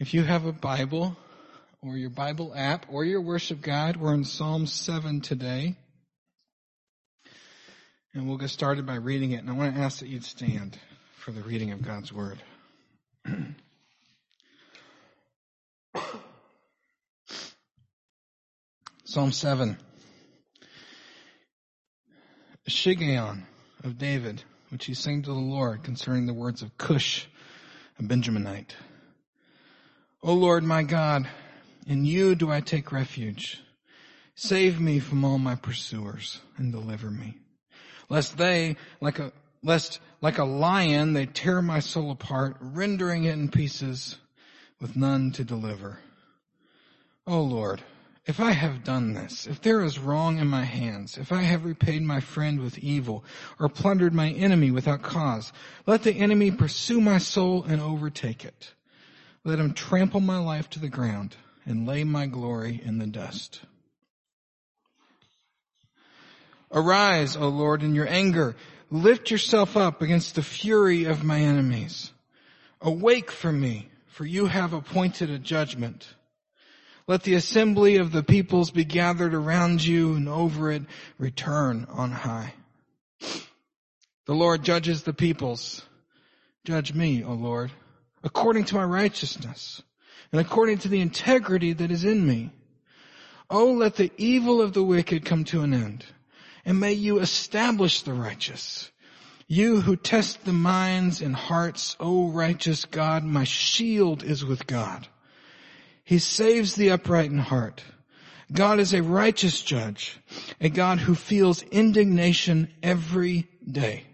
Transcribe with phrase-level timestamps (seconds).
[0.00, 1.14] If you have a Bible
[1.82, 5.76] or your Bible app or your worship guide, we're in Psalm 7 today.
[8.14, 9.42] And we'll get started by reading it.
[9.42, 10.78] And I want to ask that you'd stand
[11.18, 12.38] for the reading of God's Word.
[19.04, 19.76] Psalm 7.
[22.70, 23.42] Shiggaion
[23.84, 27.26] of David, which he sang to the Lord concerning the words of Cush,
[27.98, 28.70] a Benjaminite.
[30.22, 31.26] O Lord my God,
[31.86, 33.62] in you do I take refuge.
[34.34, 37.38] Save me from all my pursuers and deliver me.
[38.10, 43.32] Lest they, like a, lest like a lion, they tear my soul apart, rendering it
[43.32, 44.18] in pieces
[44.78, 45.98] with none to deliver.
[47.26, 47.82] O Lord,
[48.26, 51.64] if I have done this, if there is wrong in my hands, if I have
[51.64, 53.24] repaid my friend with evil,
[53.58, 55.50] or plundered my enemy without cause,
[55.86, 58.74] let the enemy pursue my soul and overtake it.
[59.44, 63.60] Let him trample my life to the ground and lay my glory in the dust.
[66.72, 68.54] Arise, O Lord, in your anger.
[68.90, 72.12] Lift yourself up against the fury of my enemies.
[72.80, 76.06] Awake for me, for you have appointed a judgment.
[77.06, 80.82] Let the assembly of the peoples be gathered around you and over it
[81.18, 82.54] return on high.
[84.26, 85.82] The Lord judges the peoples.
[86.64, 87.72] Judge me, O Lord,
[88.22, 89.82] according to my righteousness
[90.32, 92.50] and according to the integrity that is in me.
[93.48, 96.04] Oh, let the evil of the wicked come to an end
[96.64, 98.90] and may you establish the righteous.
[99.46, 105.08] You who test the minds and hearts, O righteous God, my shield is with God.
[106.04, 107.82] He saves the upright in heart.
[108.52, 110.18] God is a righteous judge,
[110.60, 114.04] a God who feels indignation every day.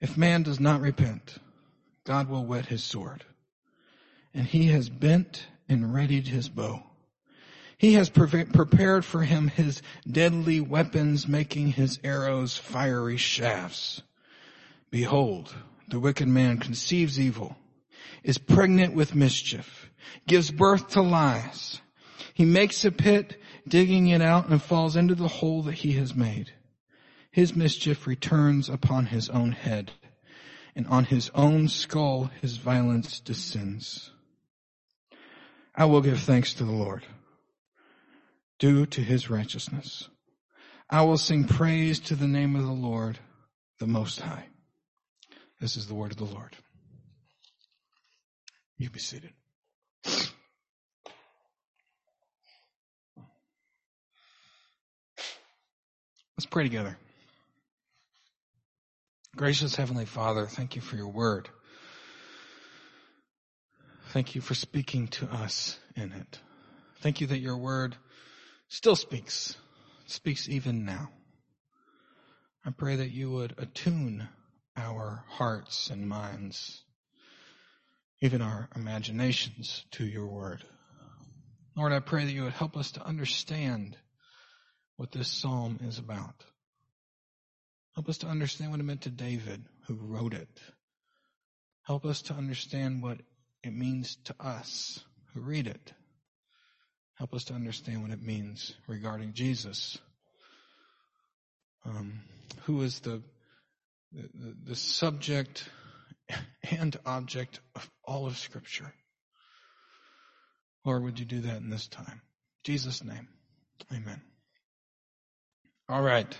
[0.00, 1.38] If man does not repent,
[2.04, 3.24] God will whet his sword.
[4.32, 6.82] And he has bent and readied his bow.
[7.78, 14.02] He has prepared for him his deadly weapons, making his arrows fiery shafts.
[14.90, 15.54] Behold,
[15.88, 17.56] the wicked man conceives evil,
[18.22, 19.90] is pregnant with mischief
[20.26, 21.80] gives birth to lies.
[22.34, 26.14] He makes a pit, digging it out and falls into the hole that he has
[26.14, 26.52] made.
[27.30, 29.92] His mischief returns upon his own head
[30.76, 34.10] and on his own skull his violence descends.
[35.74, 37.04] I will give thanks to the Lord
[38.58, 40.08] due to his righteousness.
[40.88, 43.18] I will sing praise to the name of the Lord,
[43.78, 44.46] the Most High.
[45.60, 46.56] This is the word of the Lord.
[48.76, 49.32] You be seated.
[56.44, 56.98] Let's pray together.
[59.36, 61.48] Gracious Heavenly Father, thank you for your word.
[64.12, 66.38] Thank you for speaking to us in it.
[67.00, 67.96] Thank you that your word
[68.68, 69.56] still speaks,
[70.06, 71.10] speaks even now.
[72.64, 74.28] I pray that you would attune
[74.76, 76.84] our hearts and minds,
[78.20, 80.62] even our imaginations to your word.
[81.76, 83.96] Lord, I pray that you would help us to understand
[84.96, 86.44] what this psalm is about.
[87.94, 90.48] Help us to understand what it meant to David, who wrote it.
[91.84, 93.18] Help us to understand what
[93.62, 95.00] it means to us
[95.32, 95.92] who read it.
[97.16, 99.98] Help us to understand what it means regarding Jesus,
[101.84, 102.22] um,
[102.62, 103.22] who is the,
[104.12, 105.68] the, the subject
[106.70, 108.92] and object of all of Scripture.
[110.84, 112.20] Lord, would you do that in this time?
[112.20, 113.28] In Jesus' name,
[113.92, 114.20] amen.
[115.88, 116.36] All right.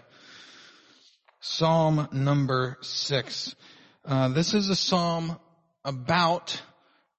[1.46, 3.54] Psalm number six.
[4.02, 5.38] Uh, this is a psalm
[5.84, 6.58] about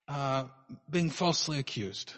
[0.07, 0.45] uh,
[0.89, 2.11] being falsely accused.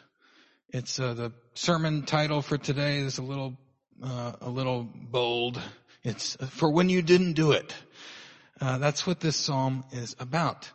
[0.69, 3.57] It's uh, the sermon title for today is a little
[4.01, 5.59] uh, a little bold.
[6.01, 7.75] It's for when you didn't do it.
[8.61, 10.71] Uh, that's what this psalm is about.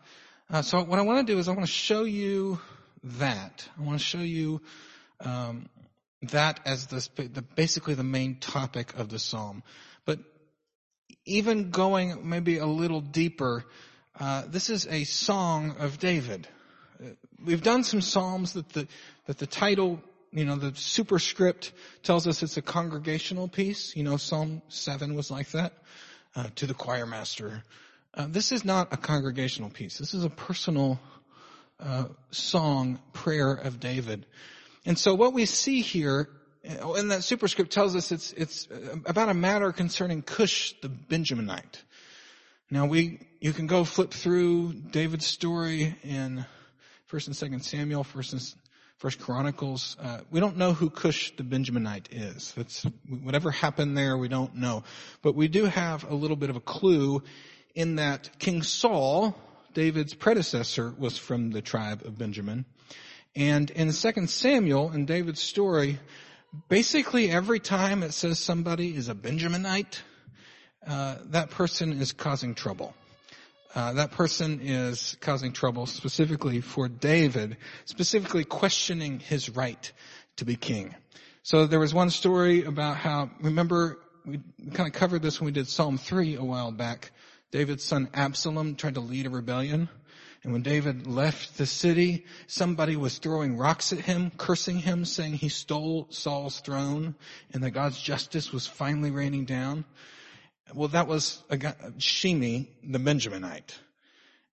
[0.51, 2.61] Uh, so what I want to do is I want to show you
[3.05, 3.67] that.
[3.79, 4.61] I want to show you
[5.21, 5.71] um,
[6.31, 9.63] that as the, the, basically the main topic of the psalm.
[11.25, 13.65] Even going maybe a little deeper,
[14.19, 16.49] uh, this is a song of David.
[17.03, 17.11] Uh,
[17.45, 18.87] we've done some psalms that the
[19.27, 21.73] that the title, you know, the superscript
[22.03, 23.95] tells us it's a congregational piece.
[23.97, 25.73] You know, Psalm seven was like that
[26.35, 27.63] uh, to the choir master.
[28.15, 29.99] Uh, this is not a congregational piece.
[29.99, 31.01] This is a personal
[31.81, 34.27] uh, song, prayer of David.
[34.85, 36.29] And so what we see here,
[36.65, 38.69] and that superscript tells us it's, it's
[39.07, 41.83] about a matter concerning Cush the Benjaminite.
[42.71, 46.47] Now we, you can go flip through David's story in
[47.07, 48.55] First and Second Samuel, First and
[48.97, 49.97] First Chronicles.
[50.01, 52.53] Uh, we don't know who Cush the Benjaminite is.
[52.57, 52.87] That's
[53.23, 54.17] whatever happened there.
[54.17, 54.85] We don't know,
[55.23, 57.23] but we do have a little bit of a clue
[57.75, 59.37] in that King Saul,
[59.75, 62.65] David's predecessor, was from the tribe of Benjamin.
[63.35, 65.99] And in Second Samuel, in David's story,
[66.69, 70.01] basically every time it says somebody is a Benjaminite,
[70.87, 72.95] uh, that person is causing trouble.
[73.75, 77.57] Uh, that person is causing trouble specifically for David,
[77.87, 79.93] specifically questioning his right
[80.37, 80.95] to be king.
[81.43, 84.41] So there was one story about how, remember, we
[84.73, 87.13] kind of covered this when we did Psalm 3 a while back.
[87.51, 89.89] David's son Absalom tried to lead a rebellion.
[90.43, 95.35] And when David left the city, somebody was throwing rocks at him, cursing him, saying
[95.35, 97.15] he stole Saul's throne
[97.53, 99.85] and that God's justice was finally raining down.
[100.75, 103.73] Well, that was a guy, Shimei, the Benjaminite.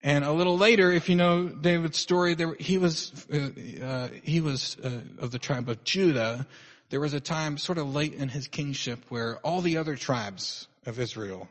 [0.03, 4.41] And a little later, if you know David's story, there, he was, uh, uh, he
[4.41, 6.45] was uh, of the tribe of Judah.
[6.89, 10.67] There was a time sort of late in his kingship where all the other tribes
[10.85, 11.49] of Israel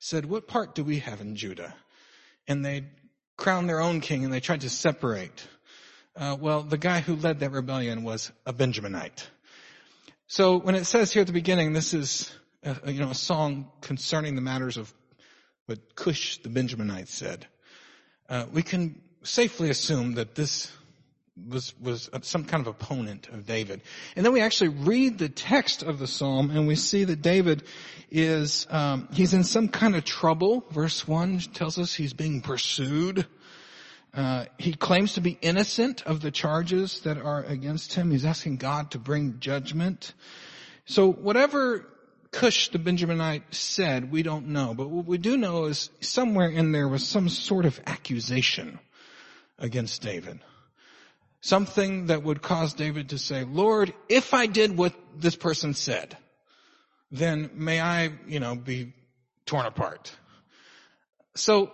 [0.00, 1.74] said, what part do we have in Judah?
[2.46, 2.84] And they
[3.38, 5.46] crowned their own king and they tried to separate.
[6.14, 9.26] Uh, well, the guy who led that rebellion was a Benjaminite.
[10.26, 12.30] So when it says here at the beginning, this is
[12.62, 14.92] a, you know, a song concerning the matters of
[15.66, 17.46] what Cush the Benjaminite said.
[18.28, 20.70] Uh, we can safely assume that this
[21.48, 23.82] was was some kind of opponent of David.
[24.16, 27.64] And then we actually read the text of the psalm, and we see that David
[28.10, 30.64] is um, he's in some kind of trouble.
[30.70, 33.26] Verse one tells us he's being pursued.
[34.14, 38.10] Uh, he claims to be innocent of the charges that are against him.
[38.10, 40.14] He's asking God to bring judgment.
[40.86, 41.86] So whatever
[42.30, 44.74] Cush the Benjaminite said, we don't know.
[44.74, 48.78] But what we do know is somewhere in there was some sort of accusation
[49.58, 50.40] against David.
[51.40, 56.16] Something that would cause David to say, Lord, if I did what this person said,
[57.10, 58.92] then may I, you know, be
[59.46, 60.12] torn apart.
[61.36, 61.72] So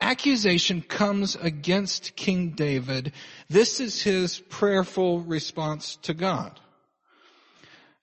[0.00, 3.12] accusation comes against King David.
[3.48, 6.58] This is his prayerful response to God.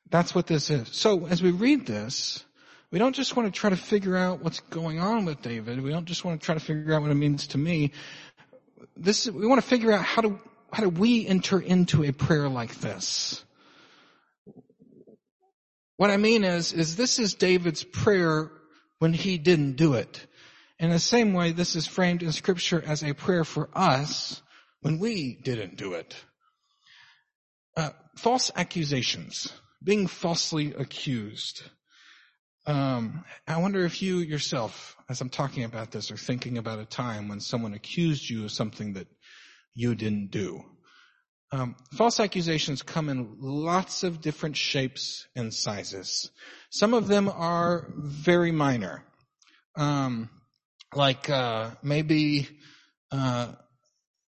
[0.10, 0.90] That's what this is.
[0.92, 2.44] So as we read this,
[2.92, 5.82] we don't just want to try to figure out what's going on with David.
[5.82, 7.92] We don't just want to try to figure out what it means to me.
[8.98, 10.40] This, we want to figure out how do,
[10.72, 13.44] how do we enter into a prayer like this?
[15.98, 18.52] What I mean is, is this is David's prayer
[19.00, 20.26] when he didn't do it.
[20.80, 24.42] In the same way, this is framed in scripture as a prayer for us
[24.82, 26.16] when we didn't do it.
[27.76, 29.52] Uh, false accusations
[29.84, 31.64] being falsely accused.
[32.66, 36.86] Um, I wonder if you yourself, as I'm talking about this, are thinking about a
[36.86, 39.08] time when someone accused you of something that
[39.76, 40.64] you didn't do.
[41.52, 46.30] Um, false accusations come in lots of different shapes and sizes.
[46.70, 49.04] Some of them are very minor,
[49.76, 50.30] um,
[50.94, 52.48] like uh, maybe
[53.12, 53.54] uh,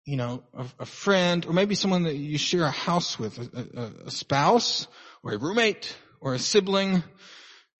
[0.05, 3.79] you know a, a, friend, or maybe someone that you share a house with, a,
[3.79, 4.87] a, a spouse
[5.21, 7.03] or a roommate or a sibling.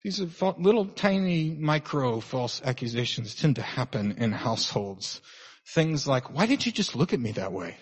[0.04, 5.22] These are little tiny micro false accusations tend to happen in households.
[5.70, 7.78] Things like, why did you just look at me that way?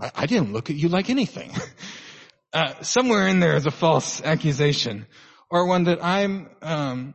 [0.00, 1.52] I, I didn't look at you like anything.
[2.52, 5.06] uh, somewhere in there is a false accusation
[5.50, 7.14] or one that I'm, um,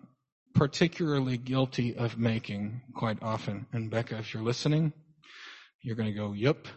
[0.53, 3.67] particularly guilty of making quite often.
[3.71, 4.93] And Becca, if you're listening,
[5.81, 6.67] you're going to go, yep.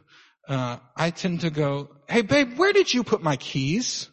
[0.48, 4.08] Uh, I tend to go, hey babe, where did you put my keys?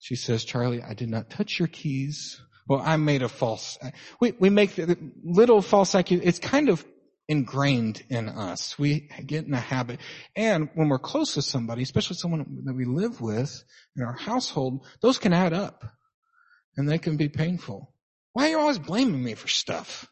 [0.00, 2.40] She says, Charlie, I did not touch your keys.
[2.68, 3.78] Well, I made a false,
[4.20, 6.28] we, we make the little false accusation.
[6.28, 6.84] It's kind of
[7.28, 8.78] ingrained in us.
[8.78, 10.00] We get in a habit.
[10.36, 13.64] And when we're close to somebody, especially someone that we live with
[13.96, 15.84] in our household, those can add up
[16.76, 17.92] and they can be painful.
[18.32, 20.06] Why are you always blaming me for stuff?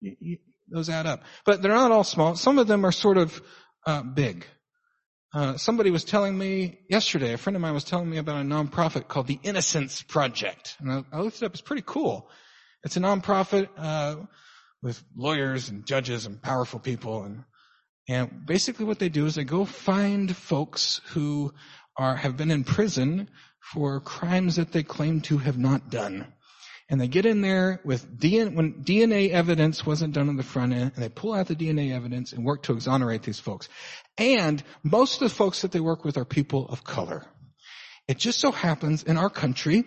[0.00, 0.38] You, you,
[0.68, 1.22] those add up.
[1.44, 2.34] But they're not all small.
[2.34, 3.40] Some of them are sort of
[3.86, 4.44] uh, big.
[5.32, 8.44] Uh, somebody was telling me yesterday, a friend of mine was telling me about a
[8.44, 10.76] nonprofit called the Innocence Project.
[10.80, 11.52] And I, I looked it up.
[11.52, 12.30] It's pretty cool.
[12.84, 14.16] It's a nonprofit, uh,
[14.82, 17.24] with lawyers and judges and powerful people.
[17.24, 17.44] And,
[18.08, 21.52] and basically what they do is they go find folks who
[21.96, 23.28] are, have been in prison
[23.72, 26.32] for crimes that they claim to have not done.
[26.88, 30.72] And they get in there with DNA, when DNA evidence wasn't done on the front
[30.72, 33.68] end, and they pull out the DNA evidence and work to exonerate these folks.
[34.16, 37.26] And most of the folks that they work with are people of color.
[38.06, 39.84] It just so happens in our country,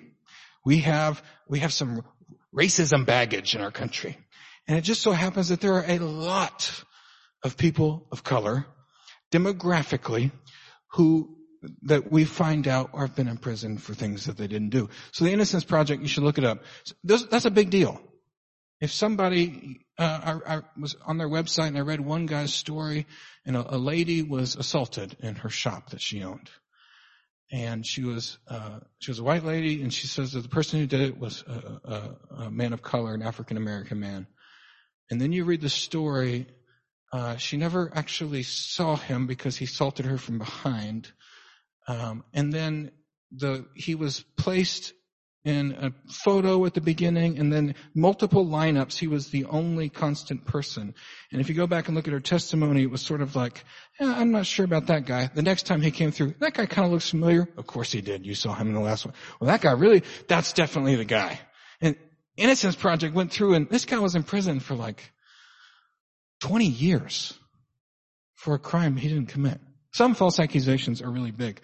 [0.65, 2.03] we have, we have some
[2.53, 4.17] racism baggage in our country.
[4.69, 6.83] And it just so happens that there are a lot
[7.43, 8.67] of people of color
[9.31, 10.31] demographically
[10.91, 11.35] who
[11.81, 14.87] that we find out have been in prison for things that they didn't do.
[15.11, 16.63] So the Innocence Project, you should look it up.
[17.03, 17.99] That's a big deal.
[18.79, 23.07] If somebody, uh, I, I, was on their website and I read one guy's story
[23.47, 26.49] and a, a, lady was assaulted in her shop that she owned.
[27.51, 30.79] And she was, uh, she was a white lady and she says that the person
[30.79, 34.27] who did it was a, a, a man of color, an African American man.
[35.09, 36.47] And then you read the story,
[37.11, 41.11] uh, she never actually saw him because he assaulted her from behind.
[41.87, 42.91] Um, and then
[43.31, 44.93] the, he was placed
[45.45, 48.97] in a photo at the beginning and then multiple lineups.
[48.97, 50.93] He was the only constant person.
[51.31, 53.63] And if you go back and look at her testimony, it was sort of like,
[53.99, 55.29] I'm not sure about that guy.
[55.33, 57.47] The next time he came through, that guy kind of looks familiar.
[57.57, 58.25] Of course he did.
[58.25, 59.15] You saw him in the last one.
[59.39, 61.39] Well, that guy really, that's definitely the guy.
[61.81, 61.95] And
[62.39, 65.11] Innocence Project went through and this guy was in prison for like
[66.41, 67.37] 20 years
[68.35, 69.59] for a crime he didn't commit.
[69.91, 71.59] Some false accusations are really big.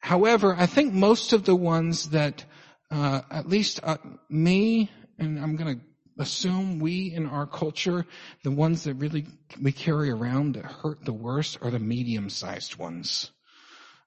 [0.00, 2.44] However, I think most of the ones that,
[2.90, 5.84] uh, at least uh, me, and I'm going to
[6.18, 8.04] assume we in our culture,
[8.42, 9.26] the ones that really
[9.60, 13.30] we carry around that hurt the worst are the medium-sized ones.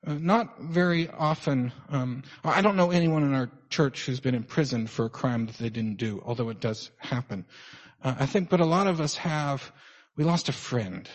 [0.05, 1.71] Uh, not very often.
[1.89, 5.57] Um, I don't know anyone in our church who's been imprisoned for a crime that
[5.57, 7.45] they didn't do, although it does happen.
[8.03, 9.71] Uh, I think, but a lot of us have.
[10.15, 11.09] We lost a friend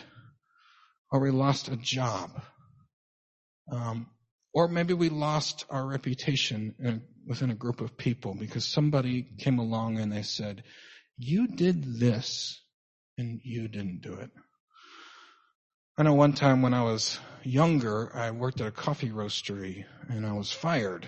[1.11, 2.29] or we lost a job.
[3.71, 4.07] Um,
[4.53, 9.59] or maybe we lost our reputation in, within a group of people because somebody came
[9.59, 10.63] along and they said,
[11.17, 12.61] you did this
[13.17, 14.31] and you didn't do it.
[15.97, 20.25] I know one time when I was younger, I worked at a coffee roastery and
[20.25, 21.07] I was fired.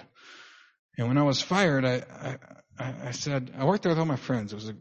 [0.97, 2.37] And when I was fired, I,
[2.77, 4.51] I, I said, I worked there with all my friends.
[4.51, 4.75] It was a,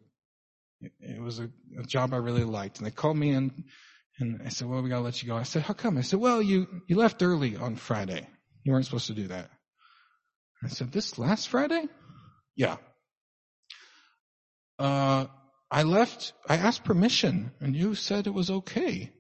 [1.01, 2.79] it was a, a job I really liked.
[2.79, 3.65] And they called me in
[4.19, 5.37] and I said, well, we gotta let you go.
[5.37, 5.97] I said, how come?
[5.97, 8.27] I said, well, you, you left early on Friday.
[8.65, 9.51] You weren't supposed to do that.
[10.65, 11.89] I said, this last Friday?
[12.55, 12.77] Yeah.
[14.79, 15.27] Uh,
[15.71, 19.13] I left, I asked permission and you said it was okay.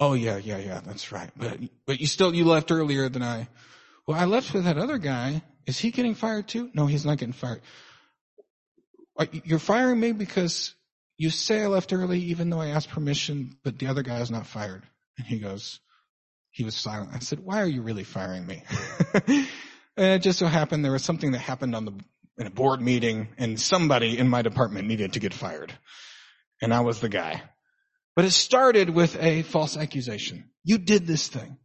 [0.00, 1.30] Oh yeah, yeah, yeah, that's right.
[1.36, 3.48] But, but you still, you left earlier than I.
[4.06, 5.42] Well, I left with that other guy.
[5.66, 6.70] Is he getting fired too?
[6.72, 7.60] No, he's not getting fired.
[9.44, 10.74] You're firing me because
[11.18, 14.30] you say I left early even though I asked permission, but the other guy is
[14.30, 14.82] not fired.
[15.18, 15.80] And he goes,
[16.50, 17.10] he was silent.
[17.12, 18.62] I said, why are you really firing me?
[19.26, 19.46] and
[19.96, 21.92] it just so happened there was something that happened on the,
[22.38, 25.74] in a board meeting and somebody in my department needed to get fired.
[26.62, 27.42] And I was the guy.
[28.16, 30.50] But it started with a false accusation.
[30.64, 31.58] You did this thing.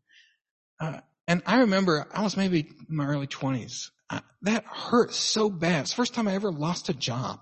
[0.79, 2.59] Uh, and I remember I was maybe
[2.89, 3.91] in my early twenties.
[4.43, 5.81] That hurt so bad.
[5.81, 7.39] It's the first time I ever lost a job.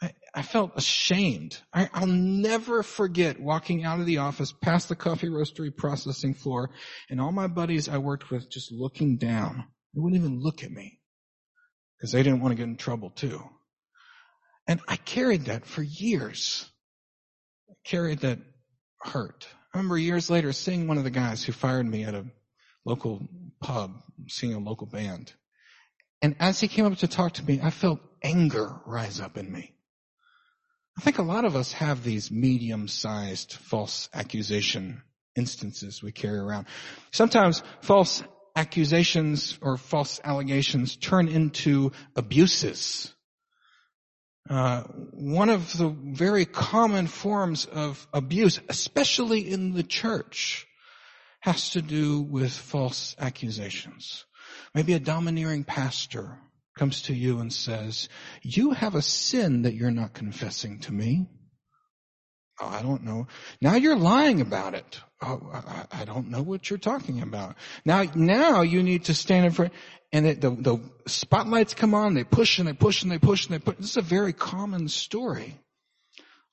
[0.00, 1.58] I, I felt ashamed.
[1.74, 6.70] I, I'll never forget walking out of the office past the coffee roastery processing floor
[7.10, 9.64] and all my buddies I worked with just looking down.
[9.94, 11.00] They wouldn't even look at me
[11.98, 13.42] because they didn't want to get in trouble too.
[14.68, 16.70] And I carried that for years.
[17.84, 18.38] Carried that
[19.00, 19.46] hurt.
[19.74, 22.26] I remember years later seeing one of the guys who fired me at a
[22.84, 23.26] local
[23.60, 25.32] pub, seeing a local band.
[26.20, 29.50] And as he came up to talk to me, I felt anger rise up in
[29.50, 29.74] me.
[30.96, 35.02] I think a lot of us have these medium-sized false accusation
[35.34, 36.66] instances we carry around.
[37.12, 38.22] Sometimes false
[38.54, 43.12] accusations or false allegations turn into abuses.
[44.48, 44.82] Uh,
[45.12, 50.66] one of the very common forms of abuse, especially in the church,
[51.40, 54.24] has to do with false accusations.
[54.74, 56.38] Maybe a domineering pastor
[56.76, 58.08] comes to you and says,
[58.42, 61.26] you have a sin that you're not confessing to me.
[62.60, 63.26] Oh, I don't know.
[63.60, 65.00] Now you're lying about it.
[65.20, 67.56] Oh, I, I, don't know what you're talking about.
[67.84, 69.72] Now, now you need to stand in front,
[70.12, 73.46] and it, the, the spotlights come on, they push and they push and they push
[73.46, 73.76] and they push.
[73.76, 75.58] This is a very common story.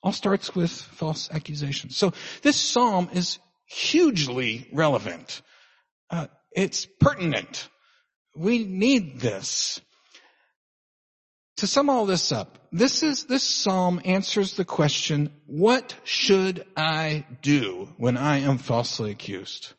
[0.02, 1.96] All starts with false accusations.
[1.96, 2.12] So
[2.42, 5.42] this psalm is hugely relevant.
[6.08, 7.68] Uh, it's pertinent.
[8.34, 9.80] We need this.
[11.58, 17.26] To sum all this up, this is, this psalm answers the question, what should I
[17.42, 19.74] do when I am falsely accused?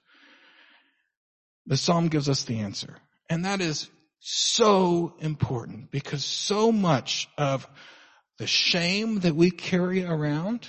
[1.65, 2.97] The psalm gives us the answer.
[3.31, 7.67] And that is so important because so much of
[8.37, 10.67] the shame that we carry around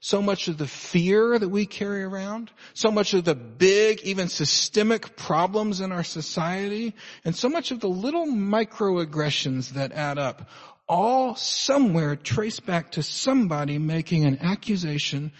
[0.00, 4.28] so much of the fear that we carry around, so much of the big, even
[4.28, 10.48] systemic problems in our society, and so much of the little microaggressions that add up,
[10.88, 15.32] all somewhere trace back to somebody making an accusation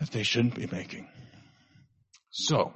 [0.00, 1.08] that they shouldn't be making.
[2.30, 2.74] So,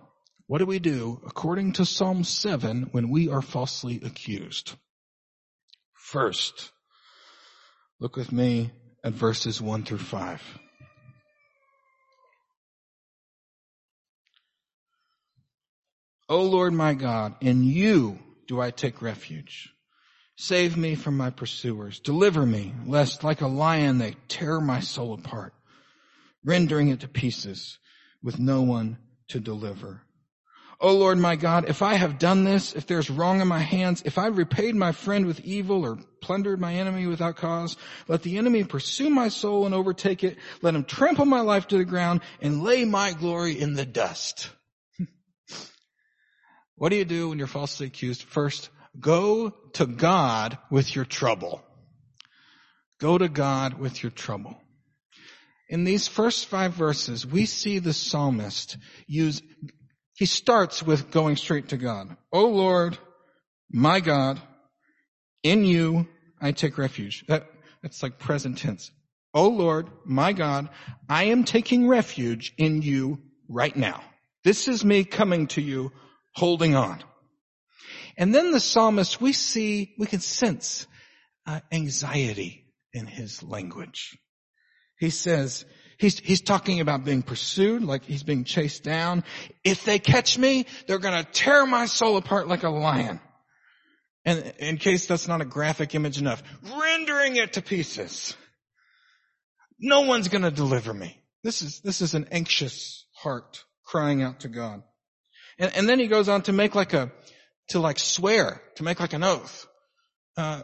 [0.54, 4.76] what do we do according to Psalm 7 when we are falsely accused?
[5.94, 6.70] First,
[7.98, 8.70] look with me
[9.02, 10.40] at verses 1 through 5.
[16.28, 19.74] O Lord my God, in you do I take refuge.
[20.36, 21.98] Save me from my pursuers.
[21.98, 25.52] Deliver me, lest like a lion they tear my soul apart,
[26.44, 27.80] rendering it to pieces
[28.22, 28.98] with no one
[29.30, 30.03] to deliver.
[30.84, 34.02] O Lord my God, if I have done this, if there's wrong in my hands,
[34.04, 37.76] if I've repaid my friend with evil or plundered my enemy without cause,
[38.06, 40.36] let the enemy pursue my soul and overtake it.
[40.62, 44.50] Let him trample my life to the ground and lay my glory in the dust.
[46.76, 48.22] what do you do when you're falsely accused?
[48.22, 51.62] First, Go to God with your trouble.
[53.00, 54.56] Go to God with your trouble.
[55.68, 58.76] In these first five verses, we see the psalmist
[59.06, 59.42] use,
[60.16, 62.16] he starts with going straight to God.
[62.32, 62.98] Oh Lord,
[63.70, 64.40] my God,
[65.42, 66.06] in you
[66.40, 67.24] I take refuge.
[67.28, 67.46] That,
[67.82, 68.90] that's like present tense.
[69.32, 70.68] Oh Lord, my God,
[71.08, 74.02] I am taking refuge in you right now.
[74.44, 75.90] This is me coming to you
[76.34, 77.02] holding on.
[78.16, 80.86] And then the psalmist, we see, we can sense
[81.46, 84.16] uh, anxiety in his language.
[84.98, 85.64] He says,
[86.04, 89.24] he's, he's talking about being pursued, like he's being chased down.
[89.64, 93.20] If they catch me, they're gonna tear my soul apart like a lion.
[94.26, 98.36] And in case that's not a graphic image enough, rendering it to pieces.
[99.78, 101.18] No one's gonna deliver me.
[101.42, 104.82] This is, this is an anxious heart crying out to God.
[105.58, 107.12] And, and then he goes on to make like a,
[107.68, 109.66] to like swear, to make like an oath.
[110.36, 110.62] Uh,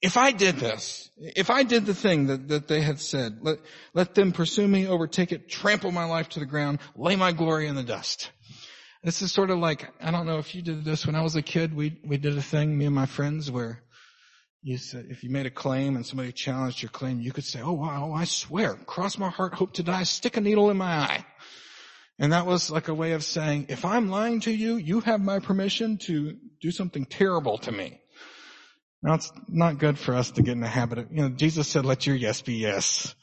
[0.00, 3.58] if I did this, if I did the thing that, that they had said, let,
[3.94, 7.66] let them pursue me, overtake it, trample my life to the ground, lay my glory
[7.66, 8.30] in the dust.
[9.02, 11.36] This is sort of like, I don't know if you did this when I was
[11.36, 13.82] a kid, we, we did a thing, me and my friends, where
[14.62, 17.60] you said, if you made a claim and somebody challenged your claim, you could say,
[17.60, 20.92] oh wow, I swear, cross my heart, hope to die, stick a needle in my
[20.92, 21.26] eye.
[22.20, 25.20] And that was like a way of saying, if I'm lying to you, you have
[25.20, 28.00] my permission to do something terrible to me.
[29.02, 31.68] Now it's not good for us to get in the habit of, you know, Jesus
[31.68, 33.14] said, let your yes be yes.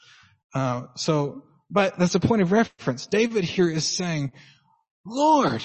[0.54, 3.06] Uh, so, but that's a point of reference.
[3.06, 4.32] David here is saying,
[5.04, 5.64] Lord,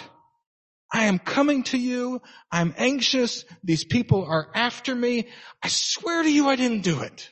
[0.93, 2.21] I am coming to you.
[2.51, 3.45] I'm anxious.
[3.63, 5.29] These people are after me.
[5.63, 7.31] I swear to you I didn't do it.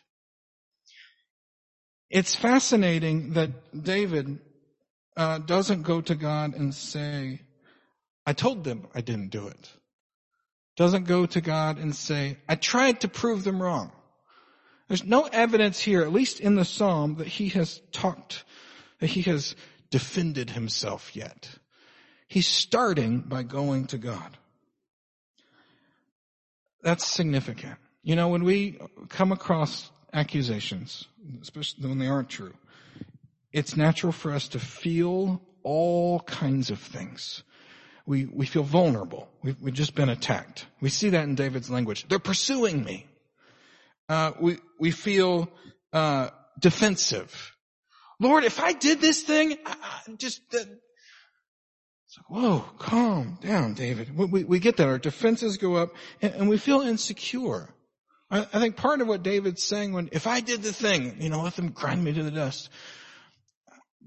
[2.09, 4.39] It's fascinating that David
[5.17, 7.41] uh, doesn't go to God and say,
[8.25, 9.69] I told them I didn't do it.
[10.79, 13.91] Doesn't go to God and say, I tried to prove them wrong.
[14.87, 18.45] There's no evidence here, at least in the Psalm, that he has talked,
[18.99, 19.57] that he has
[19.89, 21.49] defended himself yet.
[22.29, 24.37] He's starting by going to God.
[26.81, 27.75] That's significant.
[28.01, 31.09] You know, when we come across accusations,
[31.41, 32.53] especially when they aren't true,
[33.51, 37.43] it's natural for us to feel all kinds of things.
[38.09, 39.29] We, we feel vulnerable.
[39.43, 40.65] We've, we've just been attacked.
[40.81, 42.07] We see that in David's language.
[42.07, 43.05] They're pursuing me.
[44.09, 45.47] Uh, we, we feel,
[45.93, 47.55] uh, defensive.
[48.19, 49.75] Lord, if I did this thing, I,
[50.07, 54.17] I just, uh, it's like, whoa, calm down, David.
[54.17, 54.87] We, we, we, get that.
[54.87, 57.69] Our defenses go up and, and we feel insecure.
[58.31, 61.29] I, I, think part of what David's saying when, if I did the thing, you
[61.29, 62.71] know, let them grind me to the dust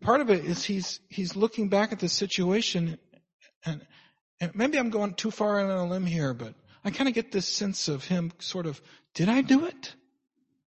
[0.00, 2.98] part of it is he's, he's looking back at the situation
[3.64, 3.86] and,
[4.40, 7.32] and maybe I'm going too far on a limb here, but I kind of get
[7.32, 8.80] this sense of him sort of,
[9.14, 9.94] did I do it?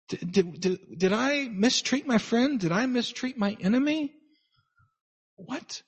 [0.09, 2.59] Did, did, did, did I mistreat my friend?
[2.59, 4.13] Did I mistreat my enemy?
[5.35, 5.81] What?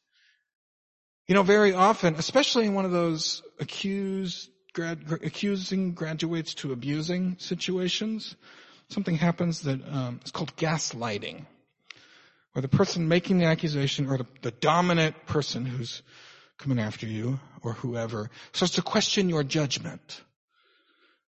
[1.28, 7.38] You know, very often, especially in one of those accused, grad, accusing graduates to abusing
[7.40, 8.36] situations,
[8.90, 11.46] something happens that um, it's called gaslighting
[12.56, 16.02] or the person making the accusation or the, the dominant person who's
[16.58, 20.22] coming after you or whoever starts to question your judgment.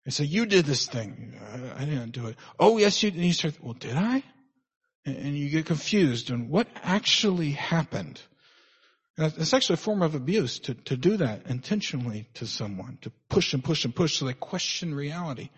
[0.05, 1.33] They say, you did this thing.
[1.75, 2.35] I, didn't do it.
[2.59, 3.17] Oh, yes, you did.
[3.17, 4.23] And you start, well, did I?
[5.05, 8.21] And, and you get confused on what actually happened.
[9.17, 13.53] It's actually a form of abuse to, to do that intentionally to someone, to push
[13.53, 15.49] and push and push so they question reality.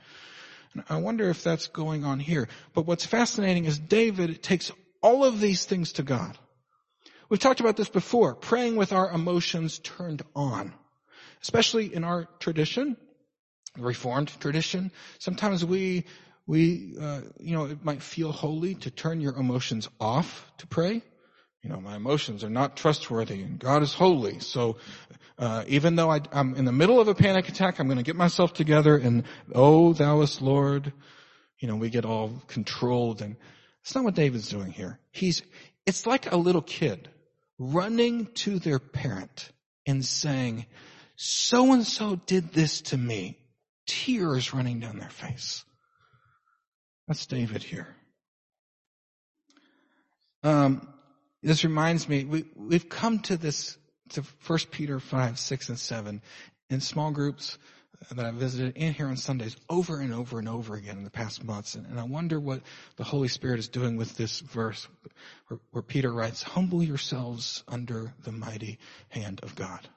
[0.73, 2.47] And I wonder if that's going on here.
[2.73, 6.37] But what's fascinating is David takes all of these things to God.
[7.29, 10.73] We've talked about this before, praying with our emotions turned on.
[11.41, 12.97] Especially in our tradition,
[13.77, 14.91] Reformed tradition.
[15.19, 16.05] Sometimes we,
[16.47, 21.03] we, uh, you know, it might feel holy to turn your emotions off to pray.
[21.61, 24.39] you know, my emotions are not trustworthy and God is holy.
[24.39, 24.77] So,
[25.37, 28.03] uh, even though I, am in the middle of a panic attack, I'm going to
[28.03, 30.91] get myself together and, oh, thou is Lord.
[31.59, 33.35] You know, we get all controlled and
[33.81, 34.99] it's not what David's doing here.
[35.11, 35.43] He's,
[35.85, 37.09] it's like a little kid
[37.59, 39.51] running to their parent
[39.85, 40.65] and saying,
[41.15, 43.37] so and so did this to me.
[43.85, 45.63] Tears running down their face.
[47.07, 47.95] That's David here.
[50.43, 50.87] Um,
[51.41, 53.77] this reminds me, we, we've come to this,
[54.09, 56.21] to 1 Peter 5, 6, and 7
[56.69, 57.57] in small groups
[58.11, 61.09] that I visited and here on Sundays over and over and over again in the
[61.09, 61.75] past months.
[61.75, 62.61] And, and I wonder what
[62.95, 64.87] the Holy Spirit is doing with this verse
[65.47, 68.79] where, where Peter writes, humble yourselves under the mighty
[69.09, 69.87] hand of God.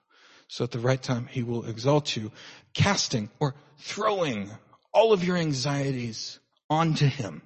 [0.49, 2.33] So at the right time, he will exalt you,
[2.75, 4.51] casting or throwing
[4.93, 7.43] all of your anxieties onto him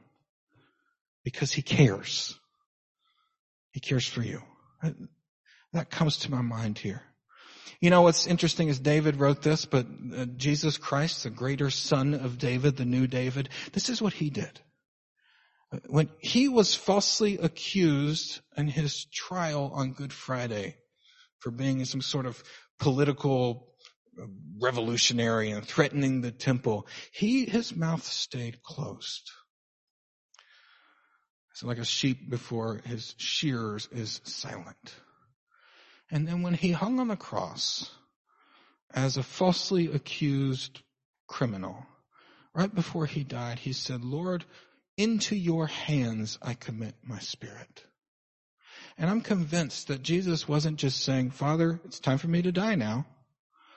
[1.24, 2.38] because he cares.
[3.72, 4.42] He cares for you.
[5.72, 7.02] That comes to my mind here.
[7.81, 12.14] You know what's interesting is David wrote this, but uh, Jesus Christ, the greater son
[12.14, 14.61] of David, the new David, this is what he did.
[15.87, 20.77] When he was falsely accused in his trial on Good Friday
[21.40, 22.42] for being some sort of
[22.79, 23.74] political
[24.20, 24.27] uh,
[24.61, 29.31] revolutionary and threatening the temple, he, his mouth stayed closed.
[31.55, 34.94] So like a sheep before his shears is silent.
[36.10, 37.90] And then when he hung on the cross
[38.92, 40.80] as a falsely accused
[41.26, 41.86] criminal,
[42.54, 44.44] right before he died, he said, Lord,
[44.96, 47.84] into your hands I commit my spirit.
[48.96, 52.76] And I'm convinced that Jesus wasn't just saying, Father, it's time for me to die
[52.76, 53.06] now.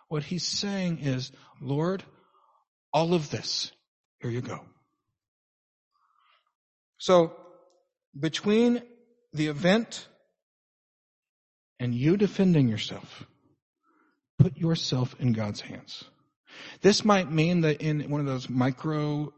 [0.10, 2.04] What he's saying is, Lord,
[2.94, 3.72] all of this,
[4.20, 4.62] here you go.
[6.98, 7.36] So
[8.18, 8.82] between
[9.34, 10.08] the event
[11.80, 13.26] and you defending yourself,
[14.40, 16.04] put yourself in God's hands.
[16.82, 19.34] This might mean that in one of those micro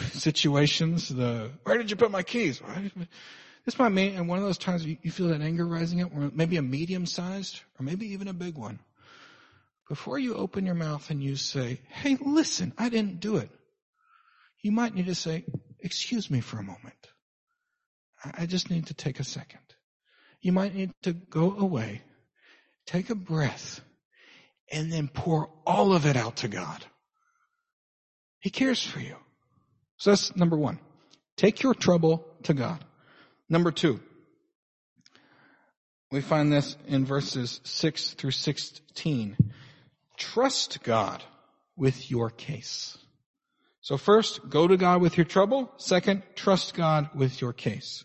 [0.00, 2.60] situations, the, where did you put my keys?
[3.64, 6.30] This might mean in one of those times you, feel that anger rising up, or
[6.32, 8.78] maybe a medium sized, or maybe even a big one.
[9.88, 13.50] Before you open your mouth and you say, hey, listen, I didn't do it.
[14.62, 15.44] You might need to say,
[15.80, 16.94] excuse me for a moment.
[18.24, 19.60] I just need to take a second.
[20.40, 22.02] You might need to go away,
[22.86, 23.80] take a breath,
[24.70, 26.84] and then pour all of it out to God.
[28.40, 29.16] He cares for you.
[29.96, 30.78] So that's number one.
[31.36, 32.84] Take your trouble to God.
[33.48, 34.00] Number two,
[36.10, 39.36] we find this in verses 6 through 16.
[40.16, 41.22] Trust God
[41.76, 42.96] with your case.
[43.80, 45.70] So first, go to God with your trouble.
[45.76, 48.04] Second, trust God with your case.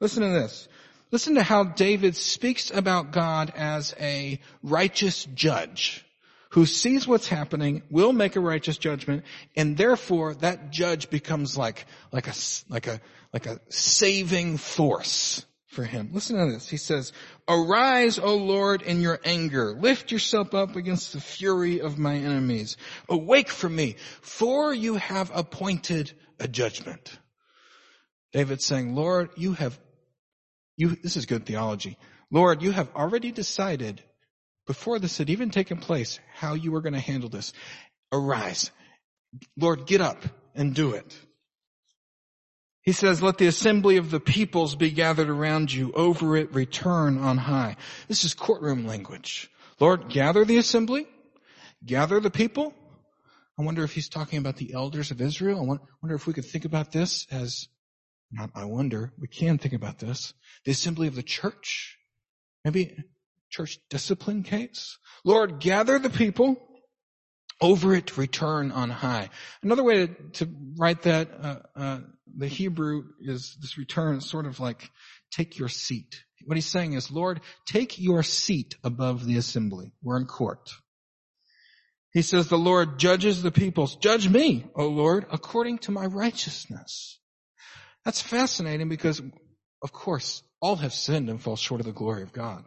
[0.00, 0.68] Listen to this.
[1.10, 6.04] Listen to how David speaks about God as a righteous judge
[6.50, 9.24] who sees what's happening, will make a righteous judgment,
[9.56, 12.34] and therefore that judge becomes like, like a,
[12.68, 13.00] like a,
[13.32, 16.10] like a saving force for him.
[16.12, 16.68] Listen to this.
[16.68, 17.12] He says,
[17.48, 19.76] Arise, O Lord, in your anger.
[19.78, 22.76] Lift yourself up against the fury of my enemies.
[23.08, 27.16] Awake from me, for you have appointed a judgment.
[28.32, 29.78] David saying, Lord, you have,
[30.80, 31.98] you, this is good theology.
[32.30, 34.02] Lord, you have already decided
[34.66, 37.52] before this had even taken place how you were going to handle this.
[38.10, 38.70] Arise.
[39.58, 41.14] Lord, get up and do it.
[42.82, 45.92] He says, let the assembly of the peoples be gathered around you.
[45.92, 47.76] Over it return on high.
[48.08, 49.50] This is courtroom language.
[49.80, 51.06] Lord, gather the assembly.
[51.84, 52.72] Gather the people.
[53.58, 55.58] I wonder if he's talking about the elders of Israel.
[55.60, 57.68] I wonder if we could think about this as,
[58.32, 60.34] not I wonder, we can think about this.
[60.64, 61.96] The assembly of the church.
[62.64, 62.96] Maybe
[63.50, 64.98] church discipline case.
[65.24, 66.56] Lord, gather the people
[67.60, 69.28] over it return on high.
[69.62, 72.00] Another way to, to write that, uh, uh,
[72.36, 74.90] the Hebrew is this return sort of like
[75.30, 76.22] take your seat.
[76.46, 79.92] What he's saying is, Lord, take your seat above the assembly.
[80.02, 80.70] We're in court.
[82.12, 83.96] He says, the Lord judges the peoples.
[83.96, 87.20] Judge me, O Lord, according to my righteousness.
[88.04, 89.20] That's fascinating because,
[89.82, 92.64] of course, all have sinned and fall short of the glory of God.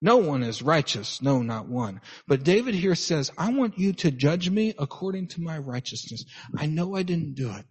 [0.00, 2.00] No one is righteous, no, not one.
[2.26, 6.24] But David here says, I want you to judge me according to my righteousness.
[6.56, 7.64] I know I didn't do it.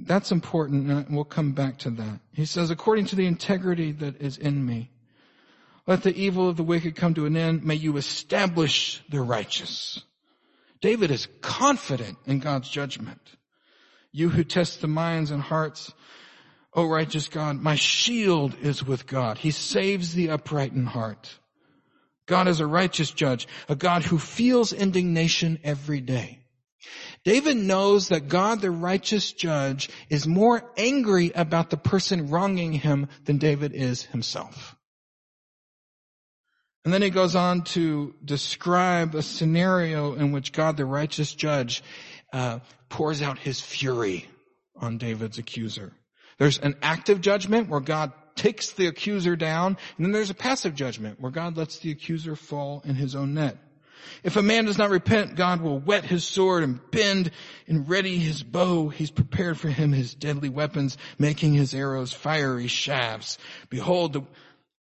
[0.00, 2.20] That's important, and we'll come back to that.
[2.32, 4.90] He says, according to the integrity that is in me,
[5.86, 7.64] let the evil of the wicked come to an end.
[7.64, 10.00] May you establish the righteous.
[10.80, 13.20] David is confident in God's judgment.
[14.12, 15.92] You who test the minds and hearts,
[16.72, 19.38] O righteous God, my shield is with God.
[19.38, 21.38] He saves the upright in heart.
[22.26, 26.40] God is a righteous judge, a God who feels indignation every day.
[27.24, 33.08] David knows that God, the righteous judge, is more angry about the person wronging him
[33.24, 34.76] than David is himself.
[36.84, 41.82] And then he goes on to describe a scenario in which God, the righteous judge,
[42.32, 44.26] uh, pours out his fury
[44.76, 45.92] on David's accuser.
[46.38, 50.74] There's an active judgment where God takes the accuser down, and then there's a passive
[50.74, 53.58] judgment where God lets the accuser fall in his own net.
[54.22, 57.30] If a man does not repent, God will whet his sword and bend
[57.66, 58.88] and ready his bow.
[58.88, 63.38] He's prepared for him his deadly weapons, making his arrows fiery shafts.
[63.70, 64.22] Behold, the,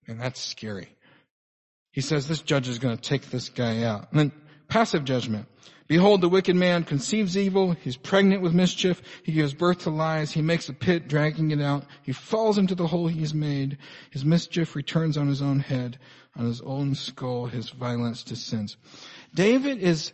[0.06, 0.88] and that's scary.
[1.90, 4.08] He says this judge is going to take this guy out.
[4.10, 4.32] And then
[4.68, 5.46] passive judgment.
[5.88, 7.72] Behold, the wicked man conceives evil.
[7.72, 9.00] He's pregnant with mischief.
[9.22, 10.32] He gives birth to lies.
[10.32, 11.84] He makes a pit, dragging it out.
[12.02, 13.78] He falls into the hole he has made.
[14.10, 15.98] His mischief returns on his own head.
[16.34, 18.76] On his own skull, his violence descends.
[19.32, 20.12] David is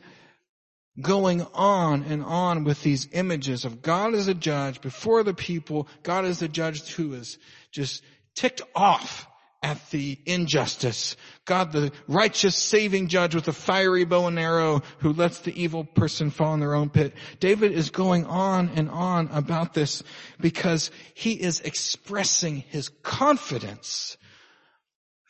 [1.01, 5.89] going on and on with these images of God as a judge before the people.
[6.03, 7.39] God as a judge who is
[7.71, 9.27] just ticked off
[9.63, 11.17] at the injustice.
[11.45, 15.85] God, the righteous saving judge with a fiery bow and arrow who lets the evil
[15.85, 17.15] person fall in their own pit.
[17.39, 20.03] David is going on and on about this
[20.41, 24.17] because he is expressing his confidence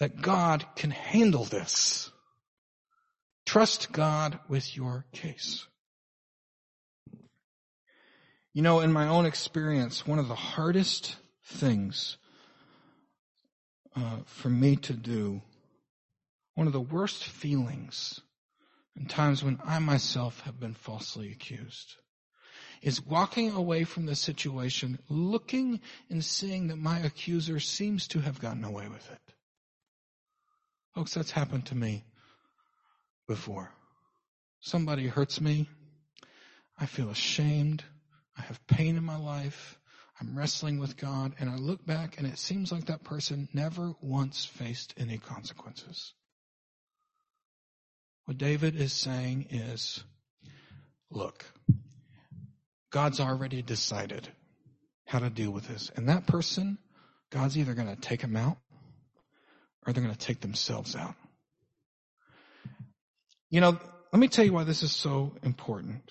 [0.01, 2.11] that God can handle this.
[3.45, 5.67] Trust God with your case.
[8.55, 12.17] You know, in my own experience, one of the hardest things
[13.97, 15.43] uh, for me to do,
[16.55, 18.21] one of the worst feelings
[18.97, 21.97] in times when I myself have been falsely accused,
[22.83, 28.41] is walking away from the situation, looking and seeing that my accuser seems to have
[28.41, 29.21] gotten away with it.
[30.95, 32.05] Folks, that's happened to me
[33.27, 33.71] before.
[34.61, 35.69] Somebody hurts me.
[36.79, 37.83] I feel ashamed.
[38.37, 39.79] I have pain in my life.
[40.23, 43.95] I'm wrestling with God and I look back and it seems like that person never
[44.01, 46.15] once faced any consequences.
[48.27, 50.05] What David is saying is,
[51.11, 51.45] look,
[52.93, 54.29] God's already decided
[55.07, 55.91] how to deal with this.
[55.97, 56.79] And that person,
[57.31, 58.59] God's either going to take him out
[59.85, 61.17] or they're going to take themselves out.
[63.51, 63.77] You know,
[64.13, 66.09] let me tell you why this is so important.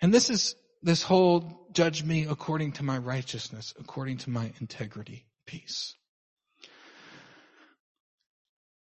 [0.00, 5.26] And this is this whole judge me according to my righteousness, according to my integrity
[5.46, 5.94] piece.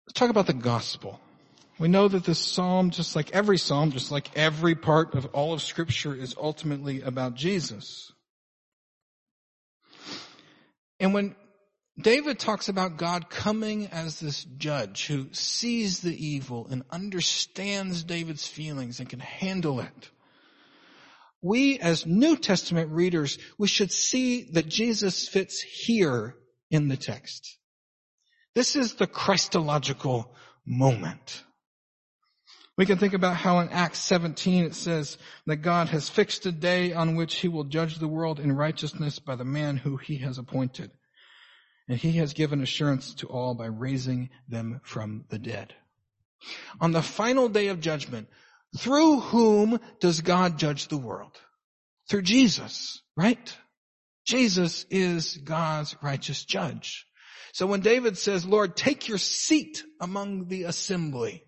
[0.06, 1.20] Let's talk about the gospel.
[1.78, 5.54] We know that this psalm, just like every psalm, just like every part of all
[5.54, 8.12] of scripture is ultimately about Jesus.
[11.00, 11.36] And when
[12.02, 18.48] David talks about God coming as this judge who sees the evil and understands David's
[18.48, 20.10] feelings and can handle it.
[21.42, 26.36] We as New Testament readers, we should see that Jesus fits here
[26.70, 27.58] in the text.
[28.56, 31.44] This is the Christological moment.
[32.78, 36.52] We can think about how in Acts 17 it says that God has fixed a
[36.52, 40.18] day on which he will judge the world in righteousness by the man who he
[40.20, 40.92] has appointed
[41.90, 45.74] and he has given assurance to all by raising them from the dead.
[46.80, 48.30] On the final day of judgment,
[48.78, 51.36] through whom does God judge the world?
[52.10, 53.58] Through Jesus, right?
[54.26, 57.08] Jesus is God's righteous judge.
[57.54, 61.44] So when David says, Lord, take your seat among the assembly,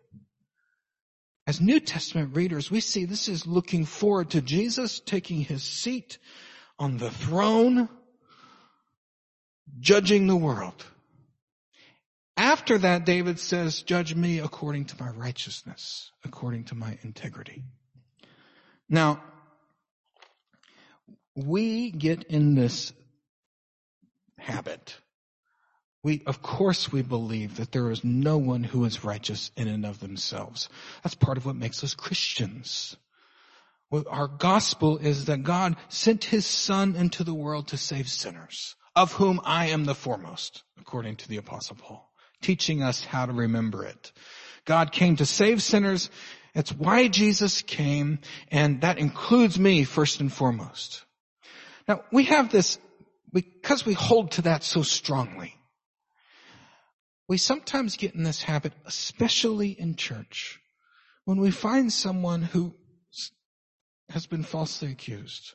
[1.47, 6.17] as New Testament readers, we see this is looking forward to Jesus taking his seat
[6.79, 7.89] on the throne
[9.79, 10.86] judging the world.
[12.52, 17.64] After that, David says, judge me according to my righteousness, according to my integrity.
[18.90, 19.24] Now,
[21.34, 22.92] we get in this
[24.38, 24.98] habit.
[26.04, 29.86] We, of course we believe that there is no one who is righteous in and
[29.86, 30.68] of themselves.
[31.04, 32.98] That's part of what makes us Christians.
[34.10, 39.14] Our gospel is that God sent his son into the world to save sinners of
[39.14, 42.11] whom I am the foremost, according to the apostle Paul,
[42.41, 44.12] teaching us how to remember it.
[44.65, 46.10] God came to save sinners.
[46.54, 51.06] That's why Jesus came, and that includes me first and foremost.
[51.88, 52.77] Now, we have this,
[53.32, 55.56] because we hold to that so strongly,
[57.27, 60.60] we sometimes get in this habit, especially in church,
[61.23, 62.75] when we find someone who
[64.10, 65.54] has been falsely accused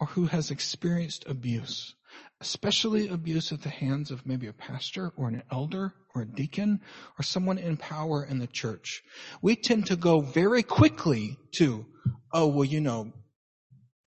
[0.00, 1.94] or who has experienced abuse
[2.40, 6.80] especially abuse at the hands of maybe a pastor or an elder or a deacon
[7.18, 9.02] or someone in power in the church,
[9.42, 11.84] we tend to go very quickly to,
[12.32, 13.12] oh, well, you know,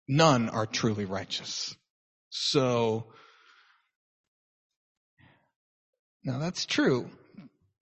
[0.07, 1.75] none are truly righteous.
[2.29, 3.07] So,
[6.23, 7.09] now that's true.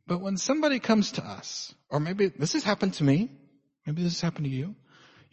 [0.08, 3.32] But when somebody comes to us, or maybe this has happened to me,
[3.88, 4.76] maybe this has happened to you,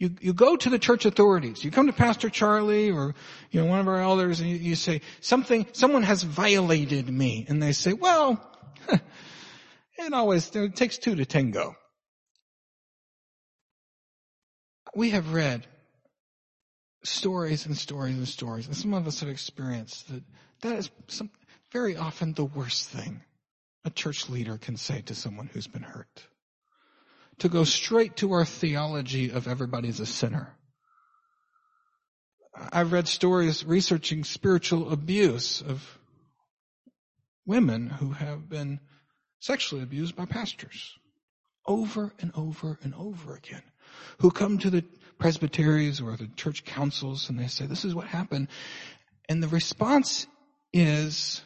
[0.03, 1.63] you, you go to the church authorities.
[1.63, 3.15] You come to Pastor Charlie or,
[3.51, 7.45] you know, one of our elders and you, you say, something, someone has violated me.
[7.47, 8.45] And they say, well,
[8.89, 11.77] it always, it takes two to tango.
[14.93, 15.65] We have read
[17.05, 20.23] stories and stories and stories, and some of us have experienced that
[20.63, 21.29] that is some,
[21.71, 23.21] very often the worst thing
[23.85, 26.27] a church leader can say to someone who's been hurt
[27.43, 30.55] to go straight to our theology of everybody's a sinner.
[32.71, 35.99] I've read stories researching spiritual abuse of
[37.45, 38.79] women who have been
[39.41, 40.93] sexually abused by pastors
[41.67, 43.63] over and over and over again,
[44.19, 44.85] who come to the
[45.19, 48.47] presbyteries or the church councils and they say, this is what happened.
[49.27, 50.27] And the response
[50.71, 51.41] is,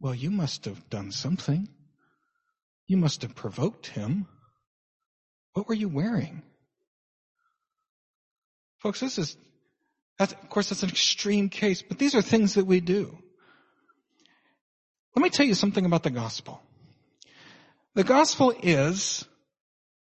[0.00, 1.68] well, you must have done something.
[2.86, 4.28] You must have provoked him.
[5.56, 6.42] What were you wearing?
[8.80, 9.38] Folks, this is,
[10.20, 13.16] of course, that's an extreme case, but these are things that we do.
[15.16, 16.60] Let me tell you something about the gospel.
[17.94, 19.24] The gospel is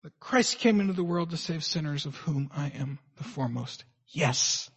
[0.03, 3.87] that Christ came into the world to save sinners of whom I am the foremost.
[4.09, 4.71] Yes.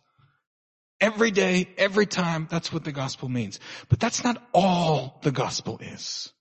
[1.01, 3.59] Every day, every time, that's what the gospel means.
[3.89, 6.31] But that's not all the gospel is.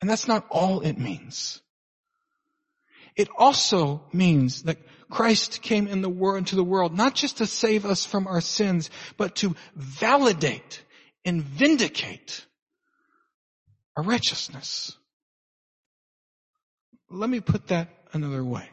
[0.00, 1.62] And that's not all it means.
[3.16, 4.78] It also means that
[5.10, 8.40] Christ came in the world, into the world, not just to save us from our
[8.40, 10.82] sins, but to validate
[11.24, 12.46] and vindicate
[13.96, 14.96] our righteousness.
[17.10, 18.68] Let me put that another way.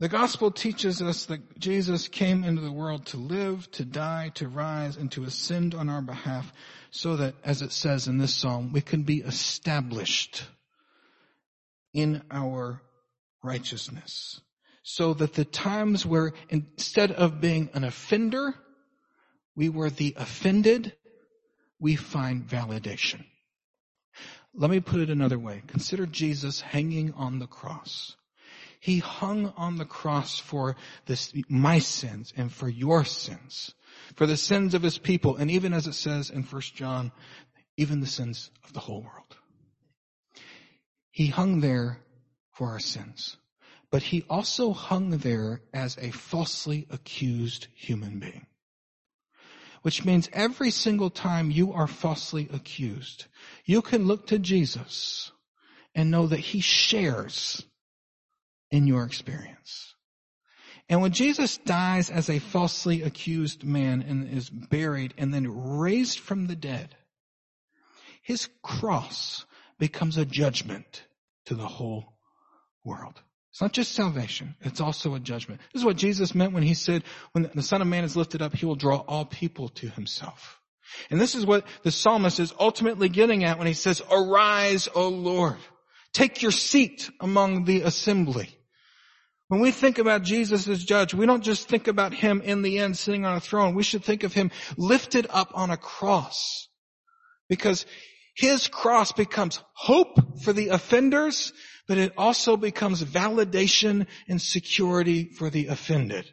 [0.00, 4.46] The gospel teaches us that Jesus came into the world to live, to die, to
[4.46, 6.52] rise, and to ascend on our behalf
[6.90, 10.44] so that, as it says in this psalm, we can be established
[11.92, 12.82] in our
[13.42, 14.40] righteousness.
[14.82, 18.54] So that the times where instead of being an offender,
[19.54, 20.94] we were the offended,
[21.78, 23.24] we find validation.
[24.54, 25.62] Let me put it another way.
[25.66, 28.16] Consider Jesus hanging on the cross.
[28.80, 33.74] He hung on the cross for this, my sins and for your sins,
[34.16, 37.12] for the sins of his people, and even as it says in 1 John,
[37.76, 39.36] even the sins of the whole world.
[41.10, 42.00] He hung there
[42.52, 43.36] for our sins,
[43.90, 48.46] but he also hung there as a falsely accused human being.
[49.82, 53.26] Which means every single time you are falsely accused,
[53.64, 55.30] you can look to Jesus
[55.94, 57.64] and know that he shares
[58.70, 59.94] in your experience.
[60.88, 66.18] And when Jesus dies as a falsely accused man and is buried and then raised
[66.18, 66.94] from the dead,
[68.22, 69.44] his cross
[69.78, 71.04] becomes a judgment
[71.46, 72.14] to the whole
[72.84, 73.20] world.
[73.50, 75.60] It's not just salvation, it's also a judgment.
[75.72, 78.40] This is what Jesus meant when he said, when the Son of Man is lifted
[78.40, 80.60] up, he will draw all people to himself.
[81.10, 85.08] And this is what the psalmist is ultimately getting at when he says, arise, O
[85.08, 85.56] Lord.
[86.12, 88.57] Take your seat among the assembly.
[89.48, 92.78] When we think about Jesus as judge, we don't just think about him in the
[92.78, 93.74] end sitting on a throne.
[93.74, 96.68] We should think of him lifted up on a cross.
[97.48, 97.86] Because
[98.36, 101.52] his cross becomes hope for the offenders,
[101.88, 106.30] but it also becomes validation and security for the offended.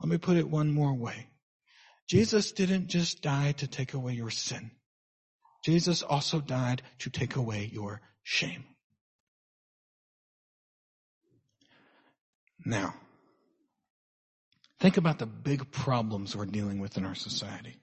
[0.00, 1.28] Let me put it one more way.
[2.08, 4.70] Jesus didn't just die to take away your sin.
[5.62, 8.64] Jesus also died to take away your shame.
[12.64, 12.94] Now,
[14.78, 17.76] think about the big problems we're dealing with in our society.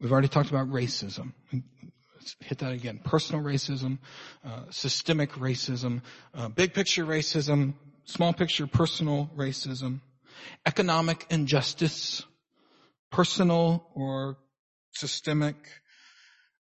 [0.00, 1.32] We've already talked about racism.
[1.52, 3.00] Let's hit that again.
[3.04, 3.98] Personal racism,
[4.44, 6.02] uh, systemic racism,
[6.34, 10.00] uh, big picture racism, small picture personal racism,
[10.66, 12.24] economic injustice,
[13.10, 14.38] personal or
[14.92, 15.56] systemic,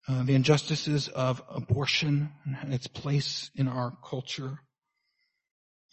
[0.08, 2.32] uh, the injustices of abortion
[2.62, 4.60] and its place in our culture,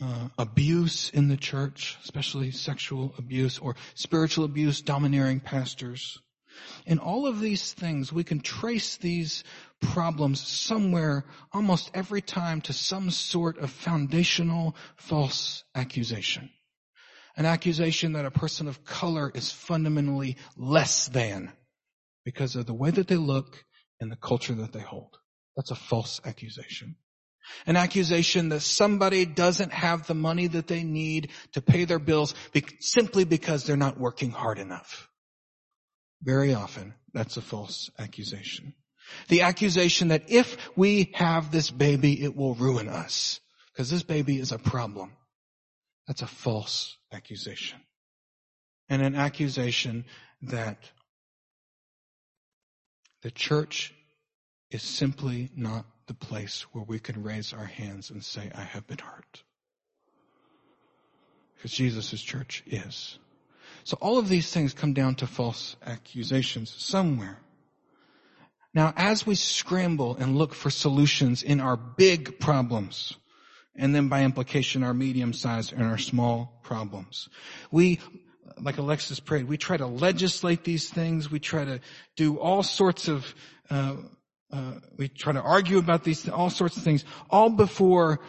[0.02, 6.18] uh, abuse in the church, especially sexual abuse or spiritual abuse, domineering pastors.
[6.86, 9.44] In all of these things, we can trace these
[9.80, 16.50] problems somewhere almost every time to some sort of foundational false accusation.
[17.36, 21.52] An accusation that a person of color is fundamentally less than
[22.24, 23.64] because of the way that they look
[24.00, 25.16] and the culture that they hold.
[25.56, 26.96] That's a false accusation.
[27.66, 32.34] An accusation that somebody doesn't have the money that they need to pay their bills
[32.52, 35.08] be- simply because they're not working hard enough.
[36.22, 38.74] Very often, that's a false accusation.
[39.28, 43.40] The accusation that if we have this baby, it will ruin us.
[43.72, 45.12] Because this baby is a problem.
[46.06, 47.80] That's a false accusation.
[48.88, 50.04] And an accusation
[50.42, 50.78] that
[53.22, 53.94] the church
[54.70, 58.86] is simply not the place where we can raise our hands and say, I have
[58.86, 59.42] been hurt.
[61.56, 63.18] Because Jesus' church is.
[63.84, 67.38] So all of these things come down to false accusations somewhere.
[68.74, 73.14] Now, as we scramble and look for solutions in our big problems,
[73.74, 77.28] and then by implication our medium sized and our small problems,
[77.70, 78.00] we
[78.60, 81.30] like Alexis prayed, we try to legislate these things.
[81.30, 81.80] We try to
[82.16, 83.34] do all sorts of,
[83.70, 83.96] uh,
[84.52, 88.20] uh, we try to argue about these, all sorts of things, all before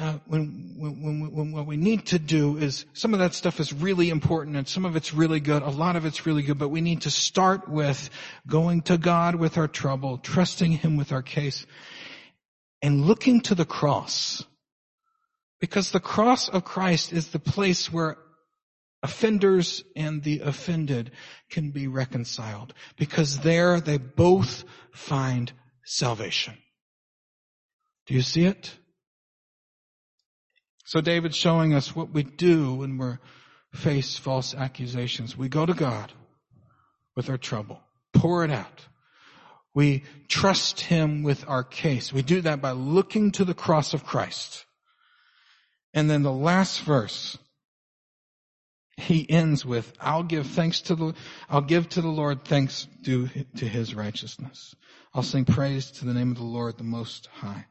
[0.00, 3.72] uh, when, when, when, what we need to do is some of that stuff is
[3.72, 5.62] really important and some of it's really good.
[5.62, 8.08] A lot of it's really good, but we need to start with
[8.46, 11.66] going to God with our trouble, trusting Him with our case,
[12.80, 14.42] and looking to the cross.
[15.60, 18.16] Because the cross of Christ is the place where
[19.02, 21.10] offenders and the offended
[21.50, 22.72] can be reconciled.
[22.96, 25.52] Because there they both find
[25.90, 26.54] salvation.
[28.06, 28.72] Do you see it?
[30.84, 33.18] So David's showing us what we do when we're
[33.74, 35.36] face false accusations.
[35.36, 36.12] We go to God
[37.16, 37.80] with our trouble.
[38.14, 38.86] Pour it out.
[39.74, 42.12] We trust Him with our case.
[42.12, 44.64] We do that by looking to the cross of Christ.
[45.92, 47.36] And then the last verse,
[48.96, 51.14] he ends with, I'll give thanks to the,
[51.48, 54.76] I'll give to the Lord thanks due to His righteousness.
[55.12, 57.66] I'll sing praise to the name of the Lord the Most High.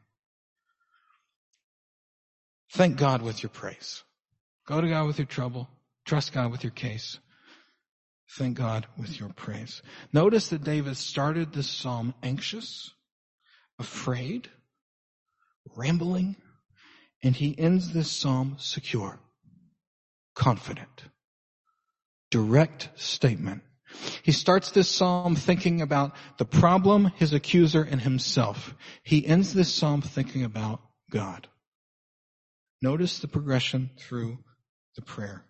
[2.72, 4.02] Thank God with your praise.
[4.66, 5.68] Go to God with your trouble.
[6.04, 7.18] Trust God with your case.
[8.36, 9.82] Thank God with your praise.
[10.12, 12.90] Notice that David started this psalm anxious,
[13.78, 14.48] afraid,
[15.74, 16.36] rambling,
[17.22, 19.18] and he ends this psalm secure,
[20.34, 21.04] confident,
[22.30, 23.62] direct statement.
[24.22, 28.74] He starts this psalm thinking about the problem, his accuser, and himself.
[29.02, 30.80] He ends this psalm thinking about
[31.10, 31.48] God.
[32.82, 34.38] Notice the progression through
[34.96, 35.44] the prayer.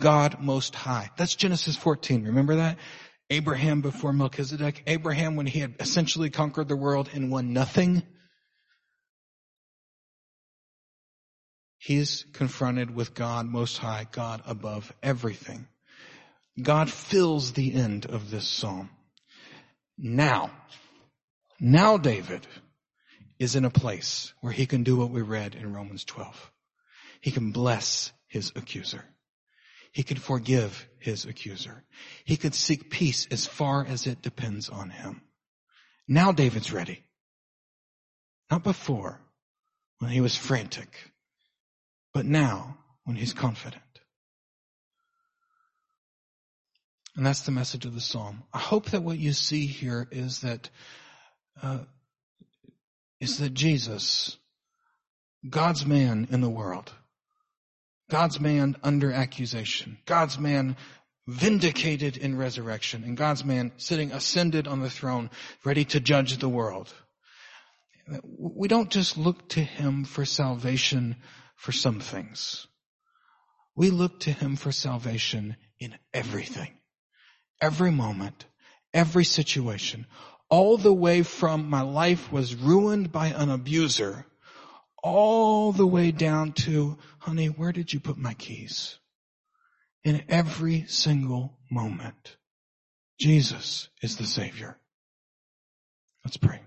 [0.00, 1.10] God most high.
[1.16, 2.24] That's Genesis 14.
[2.24, 2.78] Remember that?
[3.30, 4.82] Abraham before Melchizedek.
[4.86, 8.02] Abraham when he had essentially conquered the world and won nothing.
[11.78, 15.66] He's confronted with God most high, God above everything.
[16.60, 18.90] God fills the end of this psalm.
[19.98, 20.50] Now,
[21.60, 22.46] now David
[23.38, 26.52] is in a place where he can do what we read in Romans 12.
[27.20, 29.04] He can bless his accuser.
[29.92, 31.84] He can forgive his accuser.
[32.24, 35.22] He can seek peace as far as it depends on him.
[36.08, 37.02] Now David's ready.
[38.50, 39.20] Not before,
[39.98, 41.12] when he was frantic,
[42.12, 43.82] but now, when he's confident.
[47.16, 48.42] And that's the message of the psalm.
[48.52, 50.68] I hope that what you see here is that
[51.62, 51.78] uh,
[53.20, 54.36] is that Jesus,
[55.48, 56.92] God's man in the world,
[58.10, 59.96] God's man under accusation.
[60.04, 60.76] God's man
[61.26, 63.02] vindicated in resurrection.
[63.04, 65.30] And God's man sitting ascended on the throne,
[65.64, 66.92] ready to judge the world.
[68.22, 71.16] We don't just look to him for salvation
[71.56, 72.66] for some things.
[73.74, 76.70] We look to him for salvation in everything.
[77.60, 78.44] Every moment,
[78.92, 80.06] every situation,
[80.48, 84.26] all the way from my life was ruined by an abuser
[85.06, 88.98] all the way down to, honey, where did you put my keys?
[90.02, 92.36] In every single moment,
[93.20, 94.76] Jesus is the Savior.
[96.24, 96.60] Let's pray.